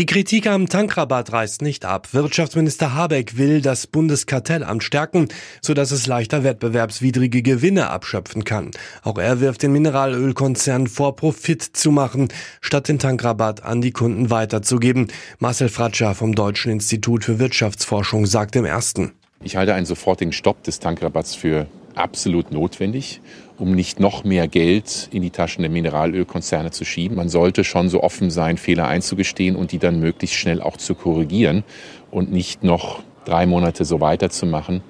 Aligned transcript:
Die 0.00 0.06
Kritik 0.06 0.46
am 0.46 0.66
Tankrabatt 0.66 1.30
reißt 1.30 1.60
nicht 1.60 1.84
ab. 1.84 2.14
Wirtschaftsminister 2.14 2.94
Habeck 2.94 3.36
will 3.36 3.60
das 3.60 3.86
Bundeskartellamt 3.86 4.82
stärken, 4.82 5.28
sodass 5.60 5.90
es 5.90 6.06
leichter 6.06 6.42
wettbewerbswidrige 6.42 7.42
Gewinne 7.42 7.90
abschöpfen 7.90 8.44
kann. 8.44 8.70
Auch 9.02 9.18
er 9.18 9.40
wirft 9.40 9.62
den 9.62 9.72
Mineralölkonzern 9.72 10.86
vor, 10.86 11.16
Profit 11.16 11.62
zu 11.62 11.90
machen, 11.90 12.28
statt 12.62 12.88
den 12.88 12.98
Tankrabatt 12.98 13.62
an 13.62 13.82
die 13.82 13.90
Kunden 13.90 14.30
weiterzugeben. 14.30 15.08
Marcel 15.38 15.68
Fratscher 15.68 16.14
vom 16.14 16.34
Deutschen 16.34 16.72
Institut 16.72 17.22
für 17.22 17.38
Wirtschaftsforschung 17.38 18.24
sagt 18.24 18.56
im 18.56 18.64
ersten. 18.64 19.12
Ich 19.42 19.56
halte 19.56 19.74
einen 19.74 19.84
sofortigen 19.84 20.32
Stopp 20.32 20.62
des 20.62 20.80
Tankrabatts 20.80 21.34
für 21.34 21.66
absolut 21.94 22.52
notwendig, 22.52 23.20
um 23.58 23.74
nicht 23.74 24.00
noch 24.00 24.24
mehr 24.24 24.48
Geld 24.48 25.08
in 25.12 25.22
die 25.22 25.30
Taschen 25.30 25.62
der 25.62 25.70
Mineralölkonzerne 25.70 26.70
zu 26.70 26.84
schieben. 26.84 27.16
Man 27.16 27.28
sollte 27.28 27.64
schon 27.64 27.88
so 27.88 28.02
offen 28.02 28.30
sein, 28.30 28.56
Fehler 28.56 28.88
einzugestehen 28.88 29.56
und 29.56 29.72
die 29.72 29.78
dann 29.78 30.00
möglichst 30.00 30.36
schnell 30.36 30.62
auch 30.62 30.76
zu 30.76 30.94
korrigieren 30.94 31.64
und 32.10 32.32
nicht 32.32 32.62
noch 32.64 33.02
drei 33.24 33.46
Monate 33.46 33.84
so 33.84 34.00
weiterzumachen 34.00 34.82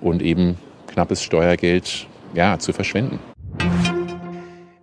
und 0.00 0.22
eben 0.22 0.56
knappes 0.86 1.22
Steuergeld 1.22 2.06
ja, 2.34 2.58
zu 2.58 2.72
verschwenden. 2.72 3.18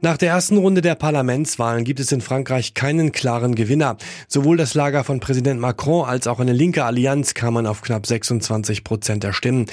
Nach 0.01 0.15
der 0.15 0.29
ersten 0.29 0.55
Runde 0.55 0.79
der 0.79 0.95
Parlamentswahlen 0.95 1.83
gibt 1.83 1.99
es 1.99 2.13
in 2.13 2.21
Frankreich 2.21 2.73
keinen 2.73 3.11
klaren 3.11 3.53
Gewinner. 3.53 3.97
Sowohl 4.29 4.55
das 4.55 4.73
Lager 4.73 5.03
von 5.03 5.19
Präsident 5.19 5.59
Macron 5.59 6.07
als 6.07 6.25
auch 6.25 6.39
eine 6.39 6.53
linke 6.53 6.85
Allianz 6.85 7.33
kamen 7.33 7.67
auf 7.67 7.81
knapp 7.81 8.07
26 8.07 8.85
Prozent 8.85 9.25
der 9.25 9.33
Stimmen. 9.33 9.65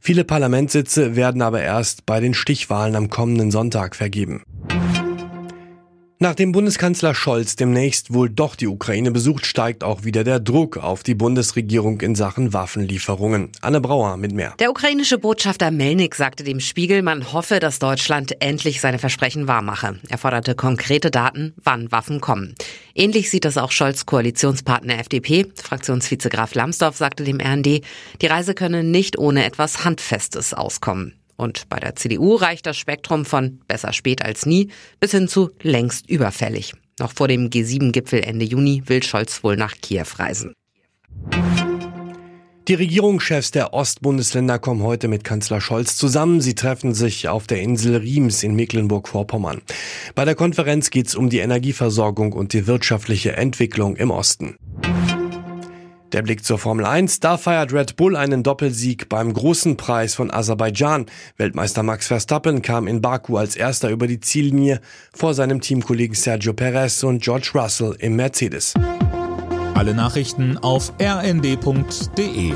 Viele 0.00 0.24
Parlamentssitze 0.24 1.16
werden 1.16 1.42
aber 1.42 1.60
erst 1.60 2.06
bei 2.06 2.20
den 2.20 2.32
Stichwahlen 2.32 2.96
am 2.96 3.10
kommenden 3.10 3.50
Sonntag 3.50 3.94
vergeben. 3.94 4.42
Nachdem 6.24 6.52
Bundeskanzler 6.52 7.14
Scholz 7.14 7.54
demnächst 7.54 8.14
wohl 8.14 8.30
doch 8.30 8.56
die 8.56 8.66
Ukraine 8.66 9.10
besucht, 9.10 9.44
steigt 9.44 9.84
auch 9.84 10.04
wieder 10.04 10.24
der 10.24 10.40
Druck 10.40 10.78
auf 10.78 11.02
die 11.02 11.14
Bundesregierung 11.14 12.00
in 12.00 12.14
Sachen 12.14 12.54
Waffenlieferungen. 12.54 13.52
Anne 13.60 13.82
Brauer 13.82 14.16
mit 14.16 14.32
mehr. 14.32 14.54
Der 14.58 14.70
ukrainische 14.70 15.18
Botschafter 15.18 15.70
Melnik 15.70 16.14
sagte 16.14 16.42
dem 16.42 16.60
Spiegel, 16.60 17.02
man 17.02 17.34
hoffe, 17.34 17.60
dass 17.60 17.78
Deutschland 17.78 18.40
endlich 18.40 18.80
seine 18.80 18.98
Versprechen 18.98 19.48
wahrmache. 19.48 19.98
Er 20.08 20.16
forderte 20.16 20.54
konkrete 20.54 21.10
Daten, 21.10 21.52
wann 21.62 21.92
Waffen 21.92 22.22
kommen. 22.22 22.54
Ähnlich 22.94 23.28
sieht 23.28 23.44
das 23.44 23.58
auch 23.58 23.70
Scholz 23.70 24.06
Koalitionspartner 24.06 24.98
FDP. 25.00 25.52
Fraktionsvize 25.62 26.30
Graf 26.30 26.54
Lambsdorff 26.54 26.96
sagte 26.96 27.24
dem 27.24 27.38
RND, 27.38 27.82
die 28.22 28.26
Reise 28.26 28.54
könne 28.54 28.82
nicht 28.82 29.18
ohne 29.18 29.44
etwas 29.44 29.84
Handfestes 29.84 30.54
auskommen. 30.54 31.12
Und 31.36 31.68
bei 31.68 31.78
der 31.78 31.96
CDU 31.96 32.36
reicht 32.36 32.66
das 32.66 32.76
Spektrum 32.76 33.24
von 33.24 33.60
besser 33.66 33.92
spät 33.92 34.24
als 34.24 34.46
nie 34.46 34.68
bis 35.00 35.12
hin 35.12 35.28
zu 35.28 35.50
längst 35.62 36.08
überfällig. 36.08 36.74
Noch 37.00 37.12
vor 37.12 37.28
dem 37.28 37.50
G7-Gipfel 37.50 38.20
Ende 38.20 38.44
Juni 38.44 38.82
will 38.86 39.02
Scholz 39.02 39.42
wohl 39.42 39.56
nach 39.56 39.74
Kiew 39.80 40.06
reisen. 40.16 40.54
Die 42.66 42.74
Regierungschefs 42.74 43.50
der 43.50 43.74
Ostbundesländer 43.74 44.58
kommen 44.58 44.82
heute 44.82 45.06
mit 45.06 45.22
Kanzler 45.22 45.60
Scholz 45.60 45.96
zusammen. 45.96 46.40
Sie 46.40 46.54
treffen 46.54 46.94
sich 46.94 47.28
auf 47.28 47.46
der 47.46 47.60
Insel 47.60 47.96
Riems 47.96 48.42
in 48.42 48.54
Mecklenburg-Vorpommern. 48.54 49.60
Bei 50.14 50.24
der 50.24 50.34
Konferenz 50.34 50.88
geht 50.88 51.08
es 51.08 51.14
um 51.14 51.28
die 51.28 51.40
Energieversorgung 51.40 52.32
und 52.32 52.54
die 52.54 52.66
wirtschaftliche 52.66 53.36
Entwicklung 53.36 53.96
im 53.96 54.10
Osten. 54.10 54.56
Der 56.12 56.22
Blick 56.22 56.44
zur 56.44 56.58
Formel 56.58 56.84
1, 56.86 57.20
da 57.20 57.36
feiert 57.36 57.72
Red 57.72 57.96
Bull 57.96 58.14
einen 58.14 58.42
Doppelsieg 58.42 59.08
beim 59.08 59.32
großen 59.32 59.76
Preis 59.76 60.14
von 60.14 60.30
Aserbaidschan. 60.30 61.06
Weltmeister 61.36 61.82
Max 61.82 62.06
Verstappen 62.06 62.62
kam 62.62 62.86
in 62.86 63.00
Baku 63.00 63.36
als 63.36 63.56
erster 63.56 63.90
über 63.90 64.06
die 64.06 64.20
Ziellinie 64.20 64.80
vor 65.12 65.34
seinem 65.34 65.60
Teamkollegen 65.60 66.14
Sergio 66.14 66.52
Perez 66.52 67.02
und 67.02 67.22
George 67.22 67.50
Russell 67.54 67.96
im 67.98 68.16
Mercedes. 68.16 68.74
Alle 69.74 69.94
Nachrichten 69.94 70.56
auf 70.58 70.92
rnd.de 71.00 72.54